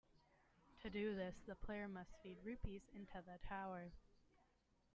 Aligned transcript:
To 0.81 0.89
do 0.89 1.13
this, 1.13 1.35
the 1.47 1.53
player 1.53 1.87
must 1.87 2.09
feed 2.23 2.39
Rupees 2.43 2.81
into 2.95 3.21
the 3.23 3.37
tower. 3.47 3.91